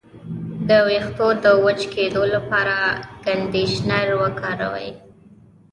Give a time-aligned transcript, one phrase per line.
[0.69, 2.75] د ویښتو د وچ کیدو لپاره
[3.23, 4.89] کنډیشنر وکاروئ